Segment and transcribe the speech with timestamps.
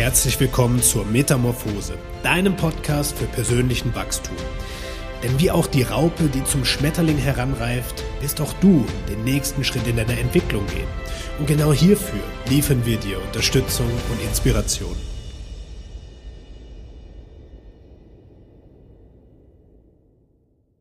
[0.00, 4.34] herzlich willkommen zur Metamorphose, deinem Podcast für persönlichen Wachstum.
[5.22, 9.86] Denn wie auch die Raupe, die zum Schmetterling heranreift, wirst auch du den nächsten Schritt
[9.86, 10.88] in deiner Entwicklung gehen.
[11.38, 14.96] Und genau hierfür liefern wir dir Unterstützung und Inspiration.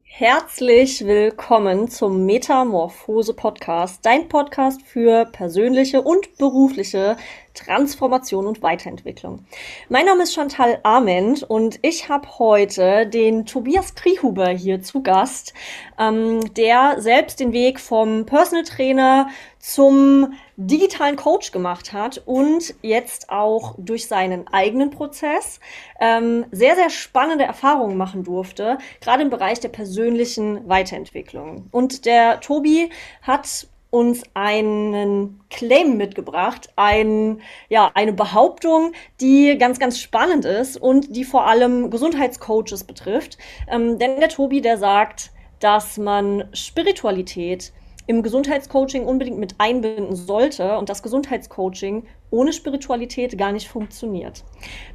[0.04, 7.16] Herzlich willkommen zum Metamorphose Podcast, dein Podcast für persönliche und berufliche
[7.54, 9.46] Transformation und Weiterentwicklung.
[9.90, 15.54] Mein Name ist Chantal Ament und ich habe heute den Tobias Kriehuber hier zu Gast,
[15.98, 23.30] ähm, der selbst den Weg vom Personal Trainer zum digitalen Coach gemacht hat und jetzt
[23.30, 25.60] auch durch seinen eigenen Prozess
[26.00, 31.68] ähm, sehr, sehr spannende Erfahrungen machen durfte, gerade im Bereich der persönlichen Weiterentwicklung.
[31.72, 32.90] Und der Tobi
[33.22, 41.16] hat uns einen Claim mitgebracht, ein, ja, eine Behauptung, die ganz, ganz spannend ist und
[41.16, 43.38] die vor allem Gesundheitscoaches betrifft.
[43.68, 47.74] Ähm, denn der Tobi, der sagt, dass man Spiritualität
[48.06, 54.44] im Gesundheitscoaching unbedingt mit einbinden sollte und das Gesundheitscoaching ohne Spiritualität gar nicht funktioniert.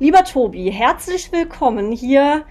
[0.00, 2.44] Lieber Tobi, herzlich willkommen hier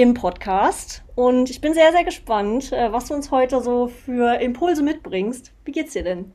[0.00, 4.40] im Podcast und ich bin sehr, sehr gespannt, äh, was du uns heute so für
[4.40, 5.52] Impulse mitbringst.
[5.66, 6.32] Wie geht's dir denn?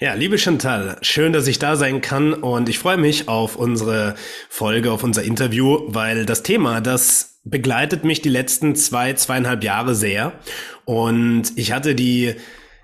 [0.00, 4.16] Ja, liebe Chantal, schön, dass ich da sein kann und ich freue mich auf unsere
[4.48, 9.94] Folge, auf unser Interview, weil das Thema, das begleitet mich die letzten zwei, zweieinhalb Jahre
[9.94, 10.32] sehr
[10.84, 12.34] und ich hatte die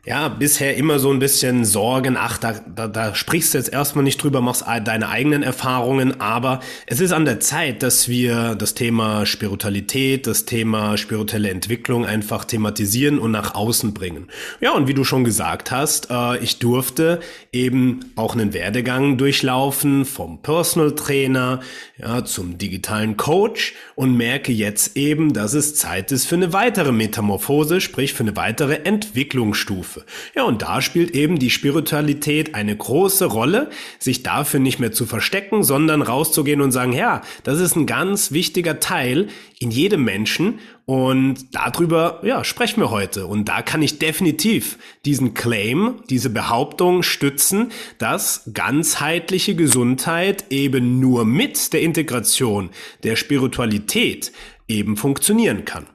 [0.09, 4.05] ja, bisher immer so ein bisschen Sorgen, ach, da, da, da sprichst du jetzt erstmal
[4.05, 8.73] nicht drüber, machst deine eigenen Erfahrungen, aber es ist an der Zeit, dass wir das
[8.73, 14.29] Thema Spiritualität, das Thema spirituelle Entwicklung einfach thematisieren und nach außen bringen.
[14.63, 17.21] Ja, und wie du schon gesagt hast, äh, ich durfte
[17.53, 21.61] eben auch einen Werdegang durchlaufen vom Personal Trainer
[21.99, 26.93] ja, zum digitalen Coach und merke jetzt eben, dass es Zeit ist für eine weitere
[26.93, 29.98] Metamorphose, sprich für eine weitere Entwicklungsstufe.
[29.99, 30.05] Stufe.
[30.35, 35.07] Ja, und da spielt eben die Spiritualität eine große Rolle, sich dafür nicht mehr zu
[35.07, 39.29] verstecken, sondern rauszugehen und sagen, ja, das ist ein ganz wichtiger Teil
[39.59, 43.27] in jedem Menschen und darüber, ja, sprechen wir heute.
[43.27, 51.25] Und da kann ich definitiv diesen Claim, diese Behauptung stützen, dass ganzheitliche Gesundheit eben nur
[51.25, 52.71] mit der Integration
[53.03, 54.33] der Spiritualität
[54.67, 55.87] eben funktionieren kann.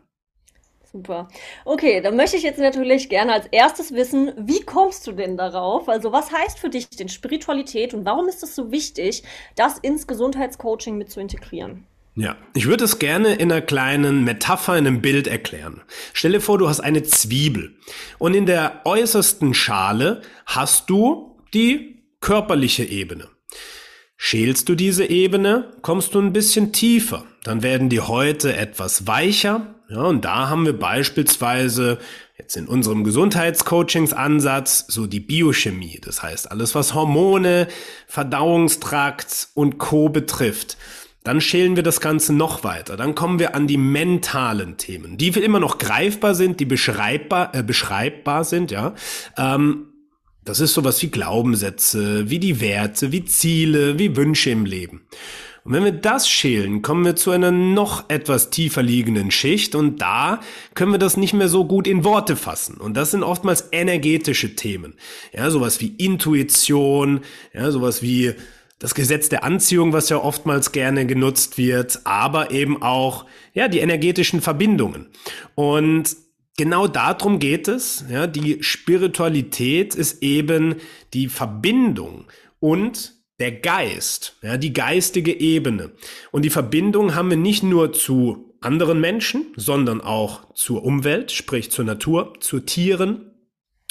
[0.96, 1.28] Super.
[1.66, 5.90] Okay, dann möchte ich jetzt natürlich gerne als erstes wissen, wie kommst du denn darauf?
[5.90, 9.24] Also was heißt für dich denn Spiritualität und warum ist es so wichtig,
[9.56, 11.88] das ins Gesundheitscoaching mit zu integrieren?
[12.14, 15.82] Ja, ich würde es gerne in einer kleinen Metapher, in einem Bild erklären.
[16.14, 17.76] Stell dir vor, du hast eine Zwiebel
[18.20, 23.30] und in der äußersten Schale hast du die körperliche Ebene.
[24.16, 27.26] Schälst du diese Ebene, kommst du ein bisschen tiefer.
[27.44, 32.00] Dann werden die Häute etwas weicher, ja, und da haben wir beispielsweise
[32.36, 36.02] jetzt in unserem Gesundheitscoachingsansatz so die Biochemie.
[36.04, 37.68] Das heißt, alles was Hormone,
[38.08, 40.09] Verdauungstrakt und Co.
[40.09, 40.78] betrifft.
[41.24, 42.98] Dann schälen wir das Ganze noch weiter.
[42.98, 47.62] Dann kommen wir an die mentalen Themen, die immer noch greifbar sind, die beschreibbar, äh,
[47.62, 48.96] beschreibbar sind, ja.
[49.38, 49.90] Ähm,
[50.44, 55.08] das ist sowas wie Glaubenssätze, wie die Werte, wie Ziele, wie Wünsche im Leben.
[55.63, 60.01] Und wenn wir das schälen, kommen wir zu einer noch etwas tiefer liegenden Schicht und
[60.01, 60.41] da
[60.74, 62.78] können wir das nicht mehr so gut in Worte fassen.
[62.78, 64.96] Und das sind oftmals energetische Themen.
[65.31, 67.22] Ja, sowas wie Intuition,
[67.53, 68.34] ja, sowas wie
[68.79, 73.79] das Gesetz der Anziehung, was ja oftmals gerne genutzt wird, aber eben auch, ja, die
[73.79, 75.07] energetischen Verbindungen.
[75.56, 76.18] Und
[76.57, 78.03] genau darum geht es.
[78.09, 80.75] Ja, die Spiritualität ist eben
[81.13, 82.25] die Verbindung
[82.59, 83.13] und
[83.44, 85.92] der Geist, ja, die geistige Ebene.
[86.31, 91.70] Und die Verbindung haben wir nicht nur zu anderen Menschen, sondern auch zur Umwelt, sprich
[91.70, 93.32] zur Natur, zu Tieren.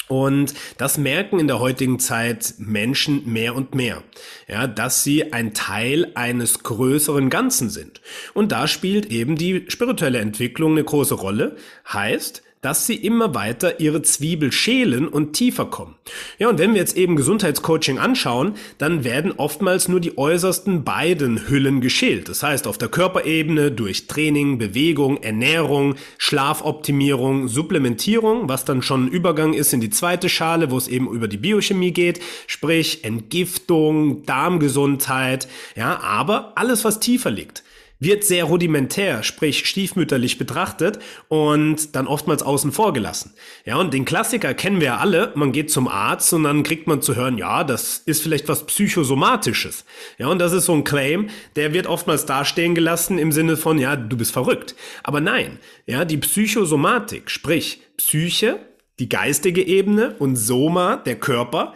[0.07, 4.01] Und das merken in der heutigen Zeit Menschen mehr und mehr,
[4.47, 8.01] ja, dass sie ein Teil eines größeren Ganzen sind.
[8.33, 11.57] Und da spielt eben die spirituelle Entwicklung eine große Rolle.
[11.87, 15.95] Heißt, dass sie immer weiter ihre Zwiebel schälen und tiefer kommen.
[16.39, 21.49] Ja, und wenn wir jetzt eben Gesundheitscoaching anschauen, dann werden oftmals nur die äußersten beiden
[21.49, 22.29] Hüllen geschält.
[22.29, 29.09] Das heißt, auf der Körperebene durch Training, Bewegung, Ernährung, Schlafoptimierung, Supplementierung, was dann schon ein
[29.09, 34.25] Übergang ist in die zweite Schale, wo es eben über die Biochemie geht, sprich Entgiftung,
[34.25, 37.63] Darmgesundheit, ja, aber alles, was tiefer liegt
[38.03, 43.33] wird sehr rudimentär, sprich stiefmütterlich betrachtet und dann oftmals außen vor gelassen.
[43.65, 45.31] Ja, und den Klassiker kennen wir ja alle.
[45.35, 48.65] Man geht zum Arzt und dann kriegt man zu hören, ja, das ist vielleicht was
[48.65, 49.85] psychosomatisches.
[50.17, 53.77] Ja, und das ist so ein Claim, der wird oftmals dastehen gelassen im Sinne von,
[53.79, 54.75] ja, du bist verrückt.
[55.03, 58.59] Aber nein, ja, die Psychosomatik, sprich Psyche,
[58.99, 61.73] die geistige Ebene und Soma, der Körper,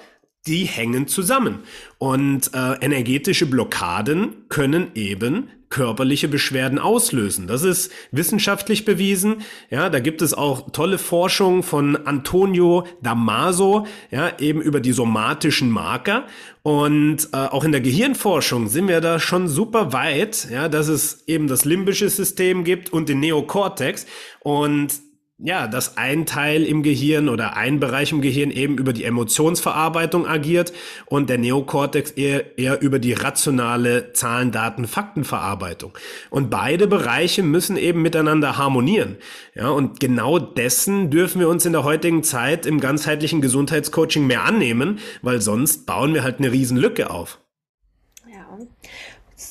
[0.48, 1.60] die hängen zusammen.
[1.98, 7.48] Und äh, energetische Blockaden können eben körperliche Beschwerden auslösen.
[7.48, 9.42] Das ist wissenschaftlich bewiesen.
[9.70, 15.70] Ja, da gibt es auch tolle Forschung von Antonio Damaso, ja, eben über die somatischen
[15.70, 16.26] Marker.
[16.64, 21.24] Und äh, auch in der Gehirnforschung sind wir da schon super weit, ja, dass es
[21.28, 24.06] eben das limbische System gibt und den Neokortex.
[24.40, 25.07] Und
[25.40, 30.26] ja, dass ein Teil im Gehirn oder ein Bereich im Gehirn eben über die Emotionsverarbeitung
[30.26, 30.74] agiert
[31.06, 35.96] und der Neokortex eher, eher über die rationale Zahlen, Daten, Faktenverarbeitung.
[36.32, 39.18] Und beide Bereiche müssen eben miteinander harmonieren.
[39.54, 44.44] Ja, und genau dessen dürfen wir uns in der heutigen Zeit im ganzheitlichen Gesundheitscoaching mehr
[44.44, 47.40] annehmen, weil sonst bauen wir halt eine Riesenlücke auf.
[48.28, 48.58] Ja.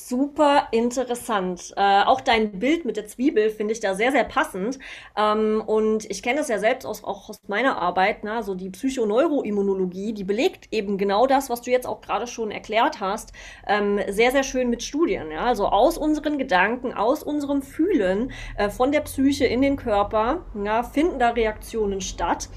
[0.09, 1.73] Super interessant.
[1.75, 4.79] Äh, auch dein Bild mit der Zwiebel finde ich da sehr, sehr passend.
[5.17, 8.41] Ähm, und ich kenne das ja selbst aus, auch aus meiner Arbeit, ne?
[8.41, 13.01] so die Psychoneuroimmunologie, die belegt eben genau das, was du jetzt auch gerade schon erklärt
[13.01, 13.33] hast,
[13.67, 15.29] ähm, sehr, sehr schön mit Studien.
[15.29, 15.41] Ja?
[15.41, 20.83] Also aus unseren Gedanken, aus unserem Fühlen äh, von der Psyche in den Körper ja,
[20.83, 22.47] finden da Reaktionen statt.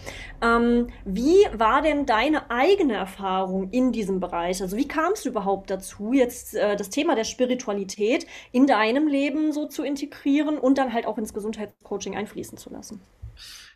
[0.43, 4.63] Ähm, wie war denn deine eigene Erfahrung in diesem Bereich?
[4.63, 9.53] Also wie kamst du überhaupt dazu, jetzt äh, das Thema der Spiritualität in deinem Leben
[9.53, 13.01] so zu integrieren und dann halt auch ins Gesundheitscoaching einfließen zu lassen?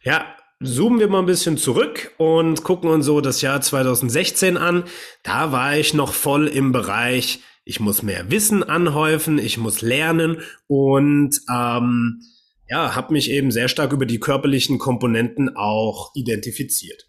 [0.02, 0.26] Ja,
[0.62, 4.84] zoomen wir mal ein bisschen zurück und gucken uns so das Jahr 2016 an.
[5.22, 10.42] Da war ich noch voll im Bereich, ich muss mehr Wissen anhäufen, ich muss lernen
[10.66, 12.20] und ähm,
[12.68, 17.08] ja, habe mich eben sehr stark über die körperlichen Komponenten auch identifiziert.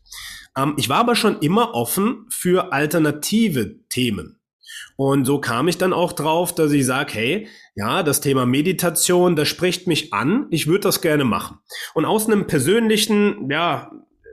[0.55, 4.39] Ähm, ich war aber schon immer offen für alternative Themen.
[4.97, 9.35] Und so kam ich dann auch drauf, dass ich sage, hey, ja, das Thema Meditation,
[9.35, 11.57] das spricht mich an, ich würde das gerne machen.
[11.93, 13.91] Und aus einem persönlichen, ja,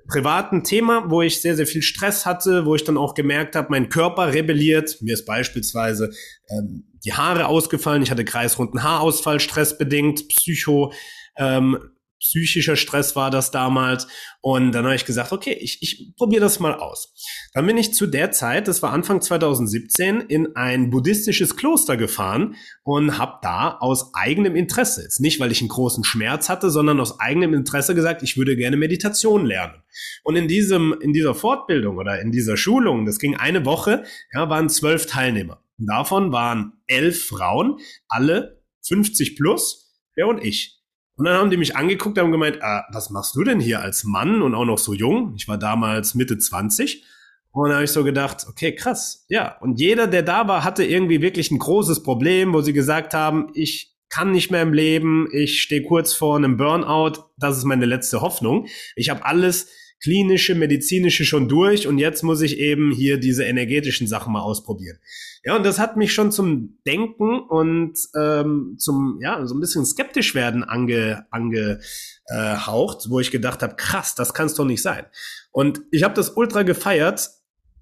[0.09, 3.69] privaten Thema, wo ich sehr, sehr viel Stress hatte, wo ich dann auch gemerkt habe,
[3.71, 4.99] mein Körper rebelliert.
[5.01, 6.11] Mir ist beispielsweise
[6.49, 10.93] ähm, die Haare ausgefallen, ich hatte kreisrunden Haarausfall, stressbedingt, Psycho,
[11.37, 11.79] ähm,
[12.23, 14.07] psychischer Stress war das damals.
[14.41, 17.13] Und dann habe ich gesagt, okay, ich, ich probiere das mal aus.
[17.53, 22.55] Dann bin ich zu der Zeit, das war Anfang 2017, in ein buddhistisches Kloster gefahren
[22.85, 27.01] und habe da aus eigenem Interesse, jetzt nicht, weil ich einen großen Schmerz hatte, sondern
[27.01, 29.83] aus eigenem Interesse gesagt, ich würde gerne Meditation lernen.
[30.25, 34.49] Und in diesem, in dieser Fortbildung oder in dieser Schulung, das ging eine Woche, ja,
[34.49, 35.63] waren zwölf Teilnehmer.
[35.79, 37.79] Davon waren elf Frauen,
[38.09, 40.82] alle 50 plus, ja, und ich.
[41.23, 44.03] Und dann haben die mich angeguckt haben gemeint, ah, was machst du denn hier als
[44.03, 45.35] Mann und auch noch so jung?
[45.37, 47.05] Ich war damals Mitte 20.
[47.53, 49.57] Und dann habe ich so gedacht, okay, krass, ja.
[49.61, 53.53] Und jeder, der da war, hatte irgendwie wirklich ein großes Problem, wo sie gesagt haben,
[53.55, 57.87] ich kann nicht mehr im Leben, ich stehe kurz vor einem Burnout, das ist meine
[57.87, 58.67] letzte Hoffnung.
[58.97, 59.69] Ich habe alles
[60.03, 64.99] klinische, medizinische schon durch und jetzt muss ich eben hier diese energetischen Sachen mal ausprobieren.
[65.45, 69.87] Ja, und das hat mich schon zum Denken und ähm, zum, ja, so ein bisschen
[69.87, 75.07] skeptisch werden ange, angehaucht, wo ich gedacht habe, krass, das kann es doch nicht sein.
[75.53, 77.31] Und ich habe das ultra gefeiert.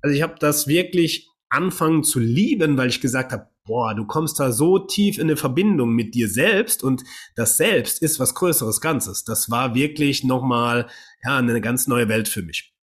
[0.02, 4.40] Also ich habe das wirklich anfangen zu lieben, weil ich gesagt habe, boah, du kommst
[4.40, 7.04] da so tief in eine Verbindung mit dir selbst und
[7.36, 9.24] das Selbst ist was Größeres Ganzes.
[9.24, 10.88] Das war wirklich nochmal,
[11.24, 12.74] ja, eine ganz neue Welt für mich.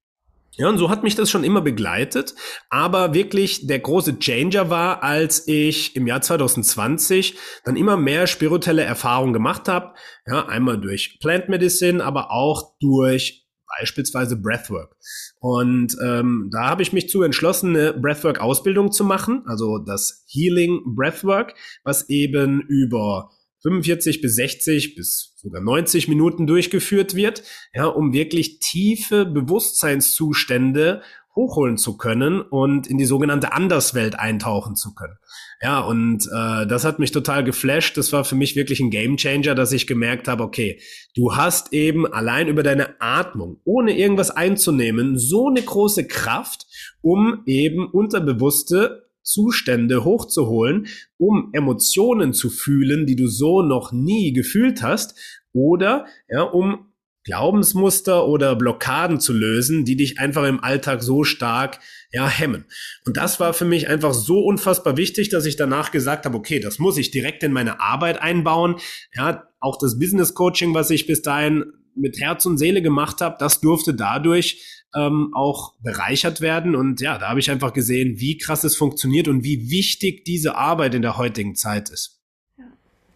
[0.58, 2.34] Ja, und so hat mich das schon immer begleitet.
[2.70, 8.84] Aber wirklich der große Changer war, als ich im Jahr 2020 dann immer mehr spirituelle
[8.84, 9.94] Erfahrungen gemacht habe.
[10.26, 13.48] Ja, einmal durch Plant Medicine, aber auch durch
[13.80, 14.96] beispielsweise Breathwork.
[15.40, 20.96] Und ähm, da habe ich mich zu entschlossen, eine Breathwork-Ausbildung zu machen, also das Healing
[20.96, 21.54] Breathwork,
[21.84, 23.30] was eben über
[23.62, 31.02] 45 bis 60 bis sogar 90 Minuten durchgeführt wird, ja, um wirklich tiefe Bewusstseinszustände
[31.38, 35.18] hochholen zu können und in die sogenannte Anderswelt eintauchen zu können.
[35.62, 37.96] Ja, und äh, das hat mich total geflasht.
[37.96, 40.82] Das war für mich wirklich ein Gamechanger, dass ich gemerkt habe, okay,
[41.16, 46.66] du hast eben allein über deine Atmung, ohne irgendwas einzunehmen, so eine große Kraft,
[47.02, 54.82] um eben unterbewusste Zustände hochzuholen, um Emotionen zu fühlen, die du so noch nie gefühlt
[54.82, 55.20] hast,
[55.54, 56.88] oder ja, um
[57.24, 61.80] Glaubensmuster oder Blockaden zu lösen, die dich einfach im Alltag so stark
[62.10, 62.64] ja, hemmen.
[63.06, 66.62] Und das war für mich einfach so unfassbar wichtig, dass ich danach gesagt habe, okay,
[66.62, 68.78] das muss ich direkt in meine Arbeit einbauen.
[69.14, 71.66] Ja, auch das Business Coaching, was ich bis dahin
[71.96, 76.76] mit Herz und Seele gemacht habe, das durfte dadurch ähm, auch bereichert werden.
[76.76, 80.56] Und ja, da habe ich einfach gesehen, wie krass es funktioniert und wie wichtig diese
[80.56, 82.18] Arbeit in der heutigen Zeit ist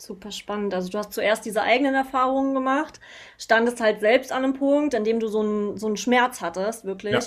[0.01, 0.73] super spannend.
[0.73, 2.99] Also du hast zuerst diese eigenen Erfahrungen gemacht,
[3.37, 6.85] standest halt selbst an einem Punkt, an dem du so einen so einen Schmerz hattest,
[6.85, 7.13] wirklich.
[7.13, 7.21] Ja.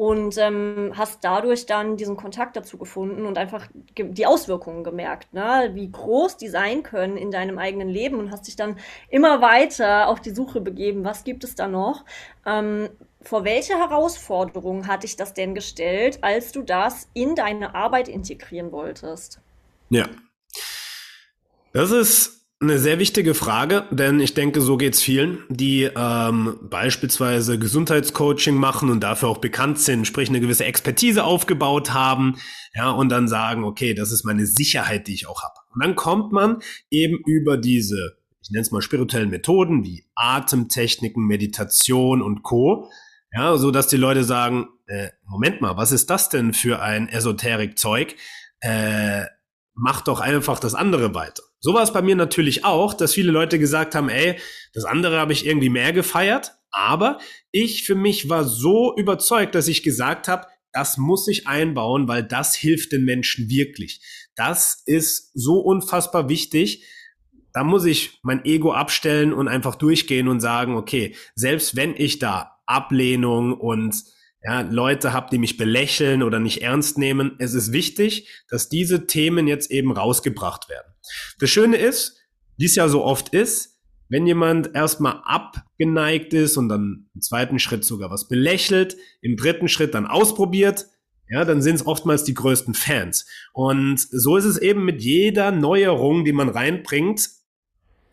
[0.00, 5.72] Und ähm, hast dadurch dann diesen Kontakt dazu gefunden und einfach die Auswirkungen gemerkt, ne?
[5.74, 8.78] wie groß die sein können in deinem eigenen Leben und hast dich dann
[9.10, 12.06] immer weiter auf die Suche begeben, was gibt es da noch.
[12.46, 12.88] Ähm,
[13.20, 18.72] vor welche Herausforderungen hat dich das denn gestellt, als du das in deine Arbeit integrieren
[18.72, 19.38] wolltest?
[19.90, 20.08] Ja,
[21.74, 27.58] das ist eine sehr wichtige Frage, denn ich denke, so geht's vielen, die ähm, beispielsweise
[27.58, 32.36] Gesundheitscoaching machen und dafür auch bekannt sind, sprich eine gewisse Expertise aufgebaut haben,
[32.74, 35.54] ja, und dann sagen, okay, das ist meine Sicherheit, die ich auch habe.
[35.74, 36.58] Und dann kommt man
[36.90, 42.90] eben über diese, ich nenne es mal spirituellen Methoden wie Atemtechniken, Meditation und Co.
[43.32, 47.08] Ja, so dass die Leute sagen, äh, Moment mal, was ist das denn für ein
[47.08, 48.16] Esoterik-Zeug?
[48.60, 49.24] Äh,
[49.72, 51.42] mach doch einfach das andere weiter.
[51.60, 54.38] So war es bei mir natürlich auch, dass viele Leute gesagt haben, ey,
[54.72, 57.18] das andere habe ich irgendwie mehr gefeiert, aber
[57.52, 62.22] ich für mich war so überzeugt, dass ich gesagt habe, das muss ich einbauen, weil
[62.22, 64.00] das hilft den Menschen wirklich.
[64.36, 66.84] Das ist so unfassbar wichtig.
[67.52, 72.20] Da muss ich mein Ego abstellen und einfach durchgehen und sagen, okay, selbst wenn ich
[72.20, 74.02] da Ablehnung und
[74.42, 77.36] ja, Leute habe, die mich belächeln oder nicht ernst nehmen.
[77.38, 80.89] Es ist wichtig, dass diese Themen jetzt eben rausgebracht werden.
[81.38, 82.18] Das Schöne ist,
[82.56, 87.58] wie es ja so oft ist, wenn jemand erstmal abgeneigt ist und dann im zweiten
[87.58, 90.86] Schritt sogar was belächelt, im dritten Schritt dann ausprobiert,
[91.28, 93.26] ja, dann sind es oftmals die größten Fans.
[93.52, 97.28] Und so ist es eben mit jeder Neuerung, die man reinbringt.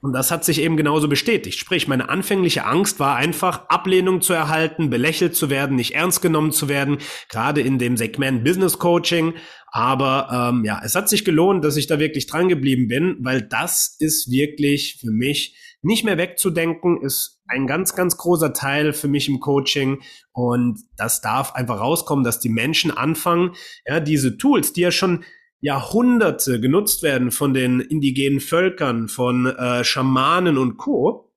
[0.01, 1.57] Und das hat sich eben genauso bestätigt.
[1.57, 6.51] Sprich, meine anfängliche Angst war einfach, Ablehnung zu erhalten, belächelt zu werden, nicht ernst genommen
[6.51, 6.99] zu werden,
[7.29, 9.33] gerade in dem Segment Business Coaching.
[9.71, 13.41] Aber ähm, ja, es hat sich gelohnt, dass ich da wirklich dran geblieben bin, weil
[13.41, 19.07] das ist wirklich für mich nicht mehr wegzudenken, ist ein ganz, ganz großer Teil für
[19.07, 20.01] mich im Coaching.
[20.31, 23.53] Und das darf einfach rauskommen, dass die Menschen anfangen,
[23.85, 25.23] ja, diese Tools, die ja schon
[25.59, 31.27] Jahrhunderte genutzt werden von den indigenen Völkern, von äh, Schamanen und Co.,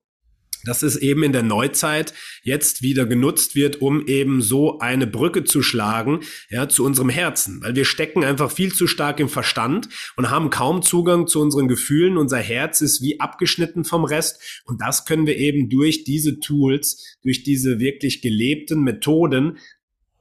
[0.63, 2.13] dass es eben in der Neuzeit
[2.43, 7.61] jetzt wieder genutzt wird, um eben so eine Brücke zu schlagen, ja, zu unserem Herzen.
[7.63, 11.67] Weil wir stecken einfach viel zu stark im Verstand und haben kaum Zugang zu unseren
[11.67, 12.17] Gefühlen.
[12.17, 14.61] Unser Herz ist wie abgeschnitten vom Rest.
[14.65, 19.57] Und das können wir eben durch diese Tools, durch diese wirklich gelebten Methoden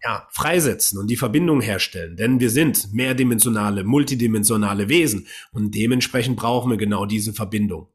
[0.03, 2.17] ja, freisetzen und die Verbindung herstellen.
[2.17, 7.89] Denn wir sind mehrdimensionale, multidimensionale Wesen und dementsprechend brauchen wir genau diese Verbindung.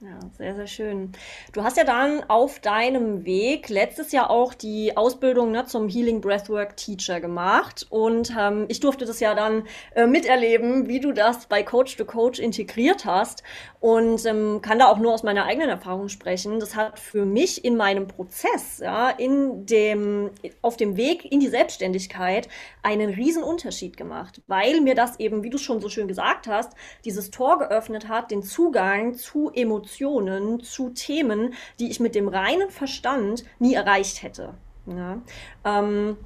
[0.00, 1.12] Ja, sehr, sehr schön.
[1.52, 6.20] Du hast ja dann auf deinem Weg letztes Jahr auch die Ausbildung ne, zum Healing
[6.20, 7.86] Breathwork Teacher gemacht.
[7.88, 12.04] Und ähm, ich durfte das ja dann äh, miterleben, wie du das bei Coach to
[12.04, 13.44] Coach integriert hast.
[13.80, 16.58] Und ähm, kann da auch nur aus meiner eigenen Erfahrung sprechen.
[16.58, 21.48] Das hat für mich in meinem Prozess, ja, in dem, auf dem Weg in die
[21.48, 22.48] Selbstständigkeit
[22.82, 24.42] einen riesen Unterschied gemacht.
[24.48, 26.72] Weil mir das eben, wie du schon so schön gesagt hast,
[27.04, 32.28] dieses Tor geöffnet hat, den Zugang zu Emotionen Emotionen zu Themen, die ich mit dem
[32.28, 34.54] reinen Verstand nie erreicht hätte.
[34.86, 35.20] Ja.
[35.64, 36.16] Ähm,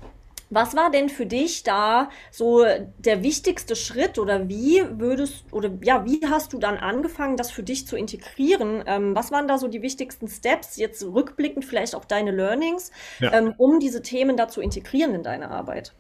[0.51, 2.65] was war denn für dich da so
[2.99, 7.63] der wichtigste Schritt oder wie würdest oder ja, wie hast du dann angefangen, das für
[7.63, 8.83] dich zu integrieren?
[8.87, 13.33] Ähm, was waren da so die wichtigsten Steps, jetzt rückblickend vielleicht auch deine Learnings, ja.
[13.35, 15.93] ähm, um diese Themen da zu integrieren in deine Arbeit?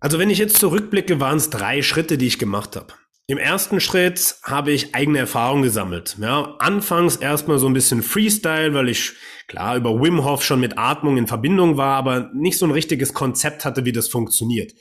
[0.00, 2.94] Also wenn ich jetzt zurückblicke, waren es drei Schritte, die ich gemacht habe.
[3.28, 6.16] Im ersten Schritt habe ich eigene Erfahrungen gesammelt.
[6.20, 9.14] Ja, anfangs erstmal so ein bisschen Freestyle, weil ich
[9.48, 13.14] klar über Wim Hof schon mit Atmung in Verbindung war, aber nicht so ein richtiges
[13.14, 14.74] Konzept hatte, wie das funktioniert.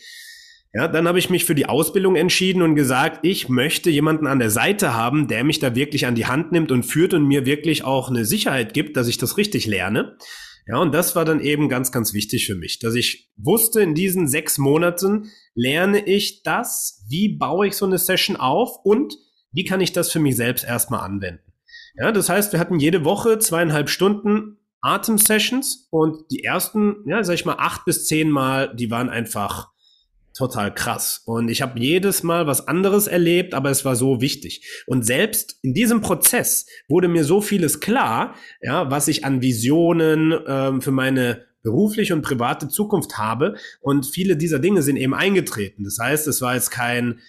[0.76, 4.38] Ja, dann habe ich mich für die Ausbildung entschieden und gesagt, ich möchte jemanden an
[4.38, 7.48] der Seite haben, der mich da wirklich an die Hand nimmt und führt und mir
[7.48, 10.18] wirklich auch eine Sicherheit gibt, dass ich das richtig lerne.
[10.68, 13.94] Ja, und das war dann eben ganz, ganz wichtig für mich, dass ich wusste, in
[13.94, 19.16] diesen sechs Monaten lerne ich das, wie baue ich so eine Session auf und
[19.52, 21.54] wie kann ich das für mich selbst erstmal anwenden.
[21.98, 27.36] Ja, das heißt, wir hatten jede Woche zweieinhalb Stunden Atem-Sessions und die ersten, ja, sag
[27.36, 29.70] ich mal, acht bis zehn Mal, die waren einfach
[30.36, 31.22] total krass.
[31.26, 34.84] Und ich habe jedes Mal was anderes erlebt, aber es war so wichtig.
[34.86, 40.34] Und selbst in diesem Prozess wurde mir so vieles klar, ja, was ich an Visionen
[40.46, 43.56] ähm, für meine berufliche und private Zukunft habe.
[43.82, 45.84] Und viele dieser Dinge sind eben eingetreten.
[45.84, 47.20] Das heißt, es war jetzt kein,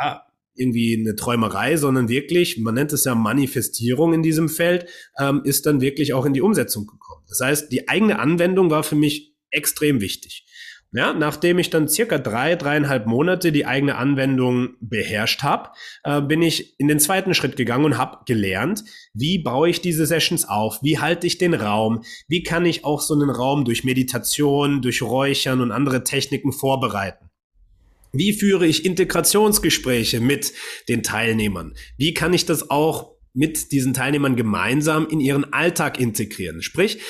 [0.00, 0.22] ja,
[0.54, 4.86] irgendwie eine Träumerei, sondern wirklich, man nennt es ja Manifestierung in diesem Feld,
[5.18, 7.24] ähm, ist dann wirklich auch in die Umsetzung gekommen.
[7.28, 10.46] Das heißt, die eigene Anwendung war für mich extrem wichtig.
[10.92, 15.70] Ja, nachdem ich dann circa drei, dreieinhalb Monate die eigene Anwendung beherrscht habe,
[16.04, 20.06] äh, bin ich in den zweiten Schritt gegangen und habe gelernt, wie baue ich diese
[20.06, 23.84] Sessions auf, wie halte ich den Raum, wie kann ich auch so einen Raum durch
[23.84, 27.30] Meditation, durch Räuchern und andere Techniken vorbereiten.
[28.12, 30.52] Wie führe ich Integrationsgespräche mit
[30.88, 31.74] den Teilnehmern?
[31.98, 36.62] Wie kann ich das auch mit diesen Teilnehmern gemeinsam in ihren Alltag integrieren?
[36.62, 37.00] Sprich,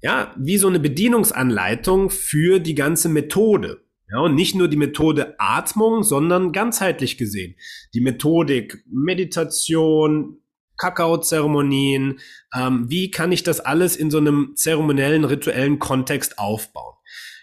[0.00, 3.82] ja, wie so eine Bedienungsanleitung für die ganze Methode.
[4.10, 7.56] Ja, und nicht nur die Methode Atmung, sondern ganzheitlich gesehen.
[7.92, 10.38] Die Methodik Meditation,
[10.78, 12.18] Kakaozeremonien,
[12.54, 16.94] ähm, wie kann ich das alles in so einem zeremoniellen, rituellen Kontext aufbauen?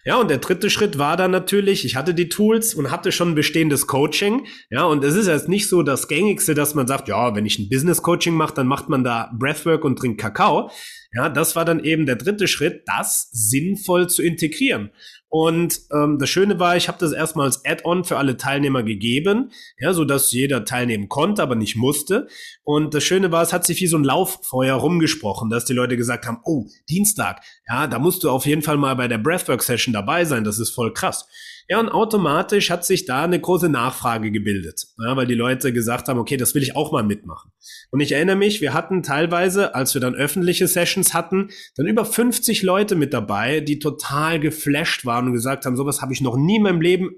[0.07, 3.33] Ja, und der dritte Schritt war dann natürlich, ich hatte die Tools und hatte schon
[3.33, 4.45] bestehendes Coaching.
[4.69, 7.57] Ja, und es ist jetzt nicht so das Gängigste, dass man sagt, ja, wenn ich
[7.57, 10.69] ein Business Coaching mache, dann macht man da Breathwork und trinkt Kakao.
[11.15, 14.91] Ja, das war dann eben der dritte Schritt, das sinnvoll zu integrieren.
[15.29, 19.51] Und ähm, das Schöne war, ich habe das erstmal als Add-on für alle Teilnehmer gegeben,
[19.79, 22.27] ja, so dass jeder teilnehmen konnte, aber nicht musste.
[22.63, 25.95] Und das Schöne war, es hat sich wie so ein Lauffeuer rumgesprochen, dass die Leute
[25.95, 29.93] gesagt haben, oh, Dienstag, ja, da musst du auf jeden Fall mal bei der Breathwork-Session
[29.93, 31.27] dabei sein, das ist voll krass.
[31.67, 36.07] Ja, und automatisch hat sich da eine große Nachfrage gebildet, ja, weil die Leute gesagt
[36.07, 37.51] haben, okay, das will ich auch mal mitmachen.
[37.89, 42.05] Und ich erinnere mich, wir hatten teilweise, als wir dann öffentliche Sessions hatten, dann über
[42.05, 46.37] 50 Leute mit dabei, die total geflasht waren und gesagt haben, sowas habe ich noch
[46.37, 47.15] nie in meinem Leben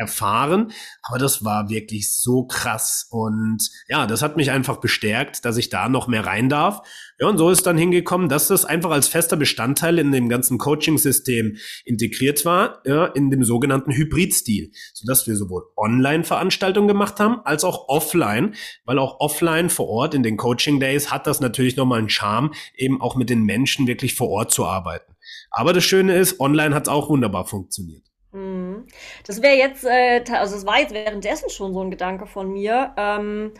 [0.00, 5.58] erfahren, aber das war wirklich so krass und ja, das hat mich einfach bestärkt, dass
[5.58, 6.80] ich da noch mehr rein darf.
[7.18, 10.56] Ja, und so ist dann hingekommen, dass das einfach als fester Bestandteil in dem ganzen
[10.56, 17.62] Coaching-System integriert war, ja, in dem sogenannten Hybrid-Stil, sodass wir sowohl Online-Veranstaltungen gemacht haben, als
[17.62, 18.54] auch offline,
[18.86, 23.02] weil auch offline vor Ort in den Coaching-Days hat das natürlich nochmal einen Charme, eben
[23.02, 25.14] auch mit den Menschen wirklich vor Ort zu arbeiten.
[25.50, 28.09] Aber das Schöne ist, online hat es auch wunderbar funktioniert.
[28.32, 28.86] Mhm.
[29.26, 32.92] Das wäre jetzt, äh, also es war jetzt währenddessen schon so ein Gedanke von mir.
[32.96, 33.52] Ähm,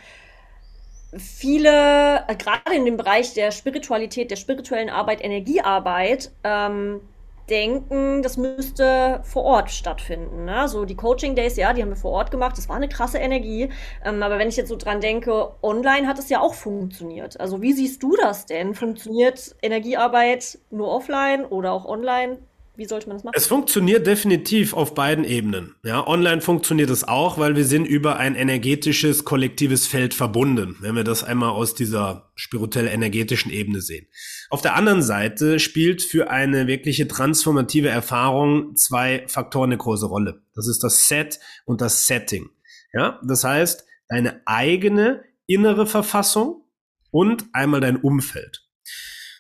[1.17, 7.01] viele, äh, gerade in dem Bereich der Spiritualität, der spirituellen Arbeit, Energiearbeit, ähm,
[7.49, 10.45] denken, das müsste vor Ort stattfinden.
[10.45, 10.69] Ne?
[10.69, 12.57] So die Coaching Days, ja, die haben wir vor Ort gemacht.
[12.57, 13.71] Das war eine krasse Energie.
[14.05, 17.41] Ähm, aber wenn ich jetzt so dran denke, online hat es ja auch funktioniert.
[17.41, 18.75] Also wie siehst du das denn?
[18.75, 22.39] Funktioniert Energiearbeit nur offline oder auch online?
[22.81, 23.35] Wie sollte man das machen?
[23.37, 25.75] Es funktioniert definitiv auf beiden Ebenen.
[25.85, 30.97] Ja, online funktioniert es auch, weil wir sind über ein energetisches, kollektives Feld verbunden, wenn
[30.97, 34.07] wir das einmal aus dieser spirituell-energetischen Ebene sehen.
[34.49, 40.41] Auf der anderen Seite spielt für eine wirkliche transformative Erfahrung zwei Faktoren eine große Rolle.
[40.55, 42.49] Das ist das Set und das Setting.
[42.95, 46.65] Ja, das heißt, deine eigene innere Verfassung
[47.11, 48.67] und einmal dein Umfeld.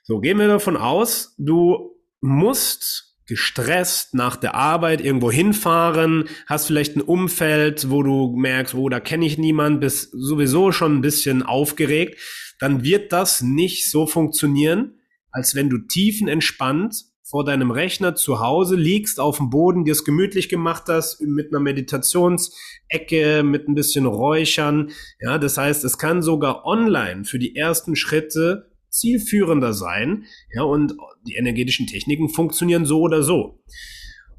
[0.02, 6.96] So, gehen wir davon aus, du musst gestresst nach der Arbeit irgendwo hinfahren, hast vielleicht
[6.96, 11.44] ein Umfeld, wo du merkst, oh, da kenne ich niemanden, bist sowieso schon ein bisschen
[11.44, 12.20] aufgeregt,
[12.58, 14.98] dann wird das nicht so funktionieren,
[15.30, 20.04] als wenn du tiefenentspannt vor deinem Rechner zu Hause liegst, auf dem Boden, dir es
[20.04, 24.90] gemütlich gemacht hast, mit einer Meditationsecke, mit ein bisschen Räuchern.
[25.20, 30.24] Ja, das heißt, es kann sogar online für die ersten Schritte zielführender sein.
[30.54, 30.94] Ja, und
[31.26, 33.60] die energetischen Techniken funktionieren so oder so.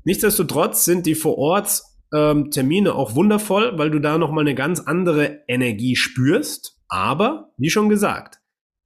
[0.04, 1.82] Nichtsdestotrotz sind die vor Ort
[2.14, 6.78] ähm, Termine auch wundervoll, weil du da nochmal eine ganz andere Energie spürst.
[6.88, 8.42] Aber, wie schon gesagt,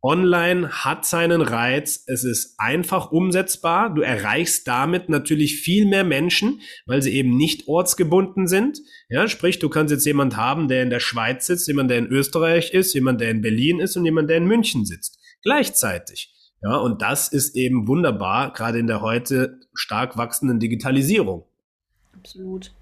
[0.06, 2.04] Online hat seinen Reiz.
[2.06, 3.92] Es ist einfach umsetzbar.
[3.92, 8.78] Du erreichst damit natürlich viel mehr Menschen, weil sie eben nicht ortsgebunden sind.
[9.10, 12.06] Ja, sprich, du kannst jetzt jemand haben, der in der Schweiz sitzt, jemand, der in
[12.06, 15.15] Österreich ist, jemand, der in Berlin ist und jemand, der in München sitzt
[15.46, 16.34] gleichzeitig.
[16.62, 21.46] Ja, und das ist eben wunderbar, gerade in der heute stark wachsenden Digitalisierung.
[22.18, 22.74] Absolut.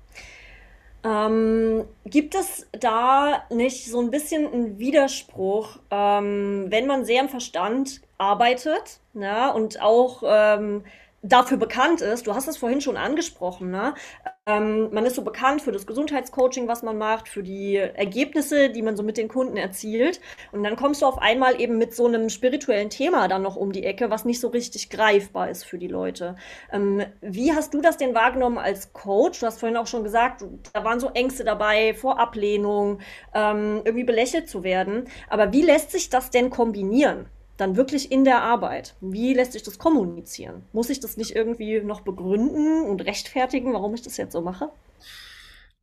[1.04, 7.30] Ähm, gibt es da nicht so ein bisschen einen Widerspruch, ähm, wenn man sehr im
[7.30, 10.86] Verstand arbeitet ja, und auch ähm,
[11.24, 13.96] dafür bekannt ist, du hast es vorhin schon angesprochen, ne?
[14.46, 18.82] Ähm, man ist so bekannt für das Gesundheitscoaching, was man macht, für die Ergebnisse, die
[18.82, 20.20] man so mit den Kunden erzielt.
[20.52, 23.72] Und dann kommst du auf einmal eben mit so einem spirituellen Thema dann noch um
[23.72, 26.36] die Ecke, was nicht so richtig greifbar ist für die Leute.
[26.74, 29.40] Ähm, wie hast du das denn wahrgenommen als Coach?
[29.40, 33.00] Du hast vorhin auch schon gesagt, da waren so Ängste dabei vor Ablehnung,
[33.34, 35.06] ähm, irgendwie belächelt zu werden.
[35.30, 37.28] Aber wie lässt sich das denn kombinieren?
[37.58, 38.96] Dann wirklich in der Arbeit?
[39.02, 40.64] Wie lässt sich das kommunizieren?
[40.74, 44.70] Muss ich das nicht irgendwie noch begründen und rechtfertigen, warum ich das jetzt so mache?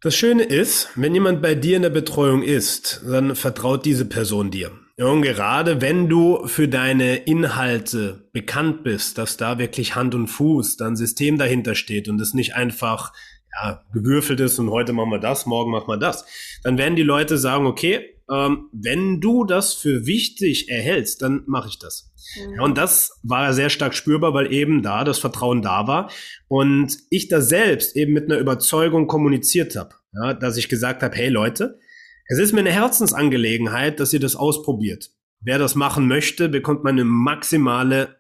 [0.02, 4.50] Das Schöne ist, wenn jemand bei dir in der Betreuung ist, dann vertraut diese Person
[4.50, 4.70] dir.
[4.96, 10.78] und gerade wenn du für deine Inhalte bekannt bist, dass da wirklich Hand und Fuß,
[10.78, 13.12] dann System dahinter steht und es nicht einfach
[13.53, 16.25] ja, gewürfelt ist und heute machen wir das, morgen machen wir das,
[16.63, 21.69] dann werden die Leute sagen, okay, ähm, wenn du das für wichtig erhältst, dann mache
[21.69, 22.13] ich das.
[22.37, 22.55] Mhm.
[22.55, 26.11] Ja, und das war sehr stark spürbar, weil eben da das Vertrauen da war
[26.49, 31.17] und ich da selbst eben mit einer Überzeugung kommuniziert habe, ja, dass ich gesagt habe,
[31.17, 31.79] hey Leute,
[32.27, 35.11] es ist mir eine Herzensangelegenheit, dass ihr das ausprobiert.
[35.41, 38.17] Wer das machen möchte, bekommt meine maximale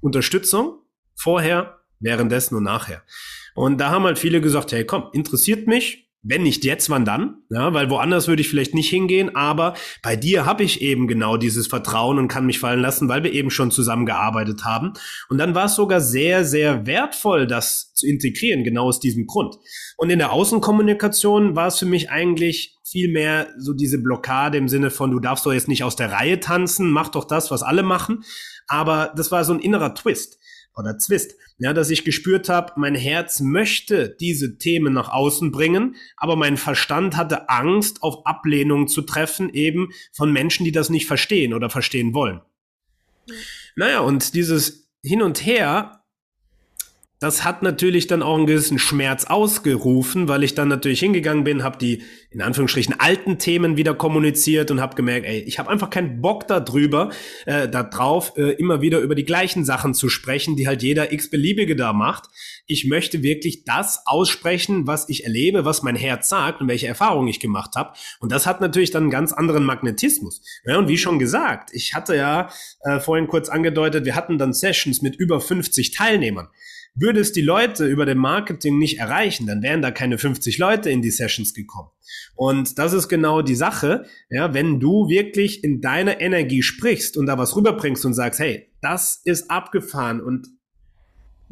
[0.00, 0.80] Unterstützung
[1.14, 3.02] vorher, währenddessen und nachher.
[3.54, 7.38] Und da haben halt viele gesagt, hey, komm, interessiert mich, wenn nicht jetzt, wann dann?
[7.50, 11.36] Ja, weil woanders würde ich vielleicht nicht hingehen, aber bei dir habe ich eben genau
[11.36, 14.92] dieses Vertrauen und kann mich fallen lassen, weil wir eben schon zusammengearbeitet haben.
[15.28, 19.56] Und dann war es sogar sehr, sehr wertvoll, das zu integrieren, genau aus diesem Grund.
[19.96, 24.68] Und in der Außenkommunikation war es für mich eigentlich viel mehr so diese Blockade im
[24.68, 27.64] Sinne von, du darfst doch jetzt nicht aus der Reihe tanzen, mach doch das, was
[27.64, 28.22] alle machen.
[28.68, 30.38] Aber das war so ein innerer Twist
[30.76, 35.94] oder Zwist, ja, dass ich gespürt habe, mein Herz möchte diese Themen nach außen bringen,
[36.16, 41.06] aber mein Verstand hatte Angst, auf Ablehnung zu treffen, eben von Menschen, die das nicht
[41.06, 42.40] verstehen oder verstehen wollen.
[43.28, 43.34] Mhm.
[43.76, 46.01] Naja, und dieses Hin und Her
[47.22, 51.62] das hat natürlich dann auch einen gewissen Schmerz ausgerufen, weil ich dann natürlich hingegangen bin,
[51.62, 55.88] habe die in Anführungsstrichen alten Themen wieder kommuniziert und habe gemerkt, ey, ich habe einfach
[55.88, 57.10] keinen Bock darüber,
[57.46, 61.12] äh, da drauf, äh, immer wieder über die gleichen Sachen zu sprechen, die halt jeder
[61.12, 62.24] x-beliebige da macht.
[62.66, 67.28] Ich möchte wirklich das aussprechen, was ich erlebe, was mein Herz sagt und welche Erfahrungen
[67.28, 67.92] ich gemacht habe.
[68.18, 70.42] Und das hat natürlich dann einen ganz anderen Magnetismus.
[70.64, 74.52] Ja, und wie schon gesagt, ich hatte ja äh, vorhin kurz angedeutet, wir hatten dann
[74.52, 76.48] Sessions mit über 50 Teilnehmern.
[76.94, 80.90] Würde es die Leute über dem Marketing nicht erreichen, dann wären da keine 50 Leute
[80.90, 81.88] in die Sessions gekommen.
[82.34, 87.26] Und das ist genau die Sache, ja, wenn du wirklich in deiner Energie sprichst und
[87.26, 90.48] da was rüberbringst und sagst, hey, das ist abgefahren und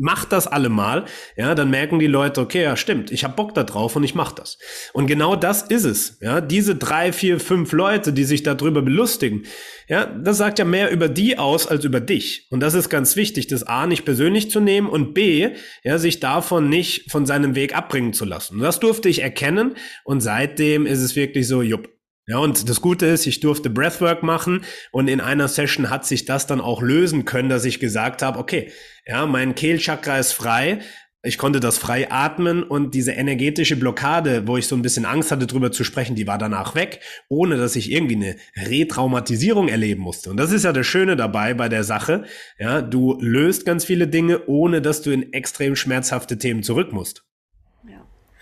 [0.00, 1.04] macht das alle mal,
[1.36, 4.14] ja, dann merken die Leute, okay, ja, stimmt, ich habe Bock da drauf und ich
[4.14, 4.58] mach das.
[4.92, 9.44] Und genau das ist es, ja, diese drei, vier, fünf Leute, die sich darüber belustigen,
[9.88, 12.46] ja, das sagt ja mehr über die aus als über dich.
[12.50, 15.50] Und das ist ganz wichtig, das A nicht persönlich zu nehmen und B,
[15.84, 18.56] ja, sich davon nicht von seinem Weg abbringen zu lassen.
[18.56, 21.88] Und das durfte ich erkennen und seitdem ist es wirklich so, jupp,
[22.30, 24.62] ja, und das Gute ist, ich durfte Breathwork machen
[24.92, 28.38] und in einer Session hat sich das dann auch lösen können, dass ich gesagt habe,
[28.38, 28.70] okay,
[29.04, 30.78] ja, mein Kehlchakra ist frei,
[31.24, 35.32] ich konnte das frei atmen und diese energetische Blockade, wo ich so ein bisschen Angst
[35.32, 40.02] hatte, drüber zu sprechen, die war danach weg, ohne dass ich irgendwie eine Retraumatisierung erleben
[40.02, 40.30] musste.
[40.30, 42.26] Und das ist ja das Schöne dabei bei der Sache.
[42.60, 47.24] Ja, du löst ganz viele Dinge, ohne dass du in extrem schmerzhafte Themen zurück musst.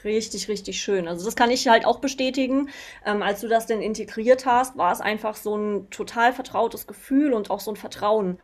[0.04, 1.06] Richtig, richtig schön.
[1.08, 2.68] Also das kann ich halt auch bestätigen.
[3.04, 7.32] Ähm, als du das denn integriert hast, war es einfach so ein total vertrautes Gefühl
[7.34, 8.40] und auch so ein Vertrauen.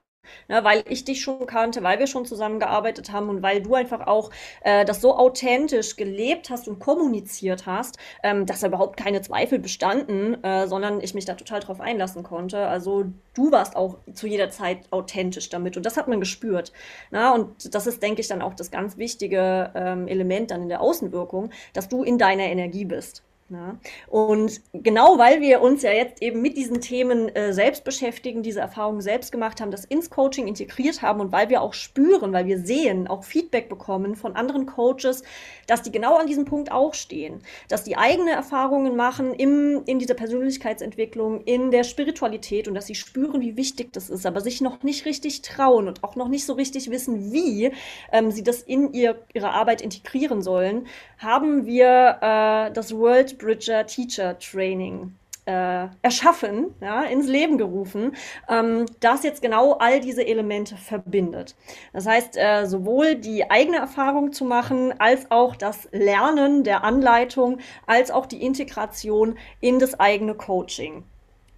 [0.48, 4.06] Ne, weil ich dich schon kannte, weil wir schon zusammengearbeitet haben und weil du einfach
[4.06, 4.30] auch
[4.62, 9.58] äh, das so authentisch gelebt hast und kommuniziert hast, ähm, dass da überhaupt keine Zweifel
[9.58, 12.66] bestanden, äh, sondern ich mich da total drauf einlassen konnte.
[12.66, 16.72] Also du warst auch zu jeder Zeit authentisch damit und das hat man gespürt.
[17.10, 20.68] Na, und das ist, denke ich, dann auch das ganz wichtige ähm, Element dann in
[20.68, 23.22] der Außenwirkung, dass du in deiner Energie bist.
[23.54, 23.76] Ja.
[24.08, 28.60] Und genau weil wir uns ja jetzt eben mit diesen Themen äh, selbst beschäftigen, diese
[28.60, 32.46] Erfahrungen selbst gemacht haben, das ins Coaching integriert haben und weil wir auch spüren, weil
[32.46, 35.22] wir sehen, auch Feedback bekommen von anderen Coaches,
[35.68, 40.00] dass die genau an diesem Punkt auch stehen, dass die eigene Erfahrungen machen im, in
[40.00, 44.60] dieser Persönlichkeitsentwicklung, in der Spiritualität und dass sie spüren, wie wichtig das ist, aber sich
[44.60, 47.70] noch nicht richtig trauen und auch noch nicht so richtig wissen, wie
[48.10, 50.88] ähm, sie das in ihr, ihre Arbeit integrieren sollen,
[51.18, 55.14] haben wir äh, das World Bridger Teacher Training
[55.46, 58.16] äh, erschaffen, ja, ins Leben gerufen,
[58.48, 61.54] ähm, das jetzt genau all diese Elemente verbindet.
[61.92, 67.58] Das heißt, äh, sowohl die eigene Erfahrung zu machen, als auch das Lernen der Anleitung,
[67.86, 71.04] als auch die Integration in das eigene Coaching.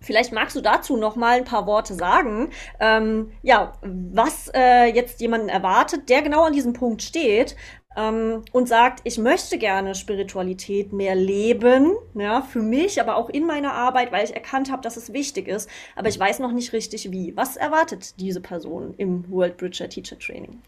[0.01, 2.51] Vielleicht magst du dazu noch mal ein paar Worte sagen.
[2.81, 7.57] Ähm, ja, was äh, jetzt jemanden erwartet, der genau an diesem Punkt steht
[7.97, 13.47] ähm, und sagt, ich möchte gerne Spiritualität mehr leben, ja, für mich, aber auch in
[13.47, 16.73] meiner Arbeit, weil ich erkannt habe, dass es wichtig ist, aber ich weiß noch nicht
[16.73, 17.35] richtig wie.
[17.37, 20.61] Was erwartet diese Person im World Bridger Teacher Training?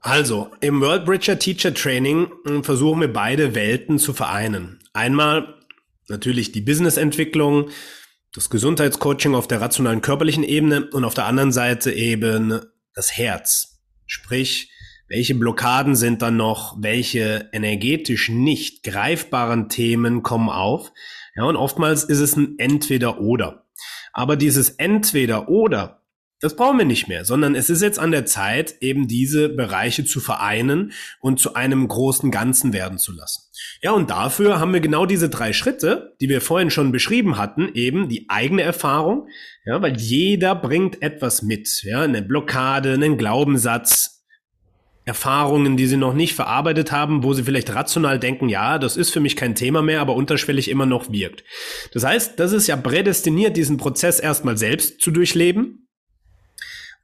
[0.00, 4.78] Also, im World Bridger Teacher Training hm, versuchen wir beide Welten zu vereinen.
[4.92, 5.54] Einmal
[6.08, 7.70] natürlich die Businessentwicklung,
[8.32, 12.60] das Gesundheitscoaching auf der rationalen körperlichen Ebene und auf der anderen Seite eben
[12.94, 13.80] das Herz.
[14.06, 14.70] Sprich,
[15.08, 20.92] welche Blockaden sind dann noch, welche energetisch nicht greifbaren Themen kommen auf.
[21.36, 23.64] Ja, und oftmals ist es ein Entweder-Oder.
[24.12, 26.04] Aber dieses Entweder-Oder
[26.44, 30.04] das brauchen wir nicht mehr, sondern es ist jetzt an der Zeit, eben diese Bereiche
[30.04, 33.44] zu vereinen und zu einem großen Ganzen werden zu lassen.
[33.80, 37.70] Ja, und dafür haben wir genau diese drei Schritte, die wir vorhin schon beschrieben hatten,
[37.72, 39.28] eben die eigene Erfahrung,
[39.64, 44.13] ja, weil jeder bringt etwas mit, ja, eine Blockade, einen Glaubenssatz,
[45.04, 49.10] Erfahrungen, die sie noch nicht verarbeitet haben, wo sie vielleicht rational denken, ja, das ist
[49.10, 51.44] für mich kein Thema mehr, aber unterschwellig immer noch wirkt.
[51.92, 55.84] Das heißt, das ist ja prädestiniert, diesen Prozess erstmal selbst zu durchleben,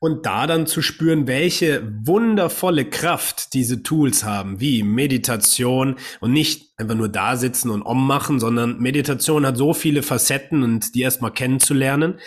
[0.01, 6.71] und da dann zu spüren, welche wundervolle Kraft diese Tools haben, wie Meditation und nicht
[6.79, 11.33] einfach nur da sitzen und ummachen, sondern Meditation hat so viele Facetten und die erstmal
[11.33, 12.19] kennenzulernen.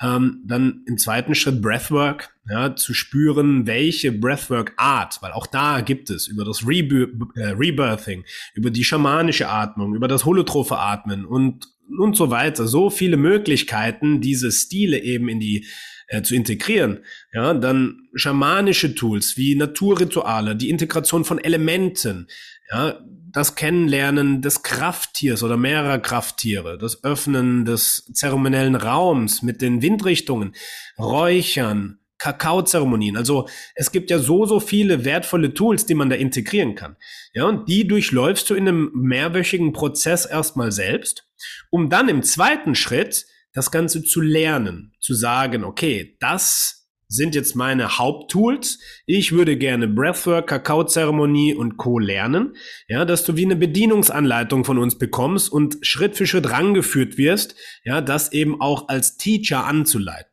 [0.00, 6.08] Ähm, dann im zweiten Schritt Breathwork, ja, zu spüren, welche Breathwork-Art, weil auch da gibt
[6.10, 11.66] es über das äh, Rebirthing, über die schamanische Atmung, über das holotrophe Atmen und,
[11.98, 15.66] und so weiter, so viele Möglichkeiten, diese Stile eben in die
[16.08, 17.04] äh, zu integrieren.
[17.32, 22.28] Ja, dann schamanische Tools wie Naturrituale, die Integration von Elementen,
[22.70, 22.98] ja,
[23.30, 30.54] das Kennenlernen des Krafttiers oder mehrerer Krafttiere, das Öffnen des zeremoniellen Raums mit den Windrichtungen,
[30.98, 33.16] Räuchern, Kakaozeremonien.
[33.16, 36.96] Also es gibt ja so, so viele wertvolle Tools, die man da integrieren kann.
[37.32, 41.28] Ja, und die durchläufst du in einem mehrwöchigen Prozess erstmal selbst,
[41.70, 47.56] um dann im zweiten Schritt das Ganze zu lernen, zu sagen, okay, das sind jetzt
[47.56, 48.78] meine Haupttools.
[49.06, 51.98] Ich würde gerne Breathwork, Kakaozeremonie und Co.
[51.98, 52.54] lernen.
[52.86, 57.56] Ja, dass du wie eine Bedienungsanleitung von uns bekommst und Schritt für Schritt rangeführt wirst,
[57.84, 60.28] ja, das eben auch als Teacher anzuleiten.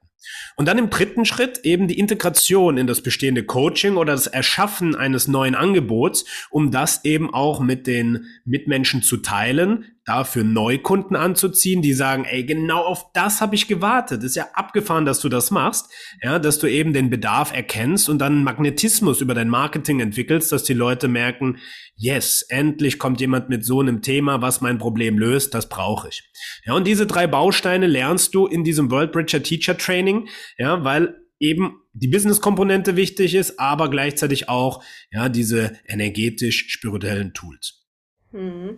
[0.57, 4.95] Und dann im dritten Schritt eben die Integration in das bestehende Coaching oder das Erschaffen
[4.95, 11.81] eines neuen Angebots, um das eben auch mit den Mitmenschen zu teilen, dafür Neukunden anzuziehen,
[11.81, 14.23] die sagen, ey, genau auf das habe ich gewartet.
[14.23, 15.91] Ist ja abgefahren, dass du das machst,
[16.21, 20.63] ja, dass du eben den Bedarf erkennst und dann Magnetismus über dein Marketing entwickelst, dass
[20.63, 21.57] die Leute merken,
[21.95, 26.23] yes, endlich kommt jemand mit so einem Thema, was mein Problem löst, das brauche ich.
[26.65, 30.27] Ja, und diese drei Bausteine lernst du in diesem World Bridger Teacher Training,
[30.59, 37.85] ja, weil eben die Business-Komponente wichtig ist, aber gleichzeitig auch, ja, diese energetisch-spirituellen Tools.
[38.31, 38.77] Hm.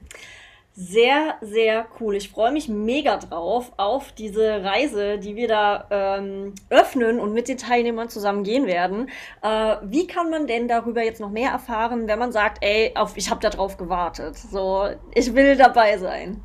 [0.79, 2.15] Sehr, sehr cool.
[2.15, 7.47] Ich freue mich mega drauf auf diese Reise, die wir da ähm, öffnen und mit
[7.47, 9.09] den Teilnehmern zusammen gehen werden.
[9.41, 13.17] Äh, wie kann man denn darüber jetzt noch mehr erfahren, wenn man sagt, ey, auf,
[13.17, 14.37] ich habe drauf gewartet.
[14.37, 16.43] So, ich will dabei sein.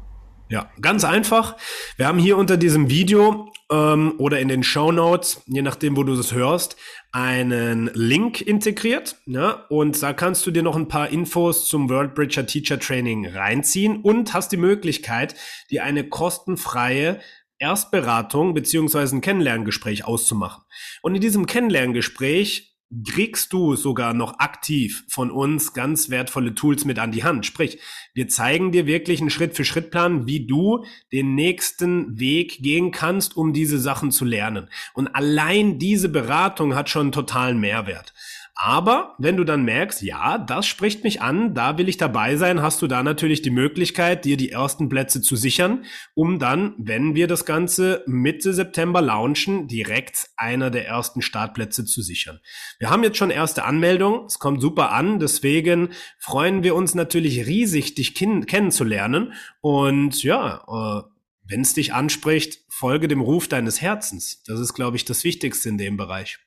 [0.52, 1.56] Ja, ganz einfach.
[1.96, 6.02] Wir haben hier unter diesem Video ähm, oder in den Show Notes, je nachdem, wo
[6.02, 6.76] du das hörst,
[7.10, 9.16] einen Link integriert.
[9.24, 13.26] Ja, und da kannst du dir noch ein paar Infos zum World Bridger Teacher Training
[13.28, 15.36] reinziehen und hast die Möglichkeit,
[15.70, 17.18] dir eine kostenfreie
[17.58, 20.64] Erstberatung beziehungsweise ein Kennenlerngespräch auszumachen.
[21.00, 22.71] Und in diesem Kennenlerngespräch
[23.06, 27.46] kriegst du sogar noch aktiv von uns ganz wertvolle Tools mit an die Hand.
[27.46, 27.78] Sprich,
[28.14, 33.78] wir zeigen dir wirklich einen Schritt-für-Schritt-Plan, wie du den nächsten Weg gehen kannst, um diese
[33.78, 34.68] Sachen zu lernen.
[34.92, 38.12] Und allein diese Beratung hat schon einen totalen Mehrwert.
[38.54, 42.60] Aber wenn du dann merkst, ja, das spricht mich an, da will ich dabei sein,
[42.60, 45.84] hast du da natürlich die Möglichkeit, dir die ersten Plätze zu sichern,
[46.14, 52.02] um dann, wenn wir das Ganze Mitte September launchen, direkt einer der ersten Startplätze zu
[52.02, 52.40] sichern.
[52.78, 55.88] Wir haben jetzt schon erste Anmeldungen, es kommt super an, deswegen
[56.18, 61.08] freuen wir uns natürlich riesig, dich kennenzulernen und ja, äh,
[61.44, 64.42] wenn es dich anspricht, folge dem Ruf deines Herzens.
[64.44, 66.38] Das ist, glaube ich, das Wichtigste in dem Bereich.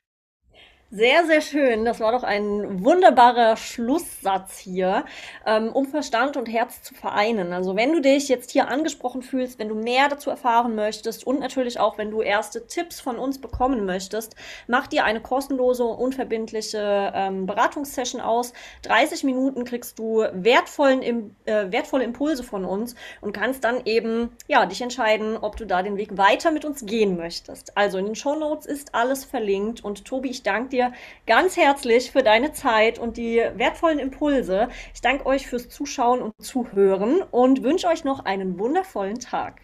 [0.91, 1.83] Sehr, sehr schön.
[1.83, 5.03] Das war doch ein wunderbarer Schlusssatz hier,
[5.43, 7.53] ähm, um Verstand und Herz zu vereinen.
[7.53, 11.39] Also wenn du dich jetzt hier angesprochen fühlst, wenn du mehr dazu erfahren möchtest und
[11.39, 14.35] natürlich auch, wenn du erste Tipps von uns bekommen möchtest,
[14.67, 18.53] mach dir eine kostenlose, unverbindliche ähm, Beratungssession aus.
[18.83, 21.01] 30 Minuten kriegst du wertvollen,
[21.45, 25.81] äh, wertvolle Impulse von uns und kannst dann eben ja, dich entscheiden, ob du da
[25.81, 27.75] den Weg weiter mit uns gehen möchtest.
[27.75, 30.93] Also in den Show Notes ist alles verlinkt und Tobi, ich danke dir
[31.25, 34.69] ganz herzlich für deine Zeit und die wertvollen Impulse.
[34.93, 39.61] Ich danke euch fürs Zuschauen und Zuhören und wünsche euch noch einen wundervollen Tag.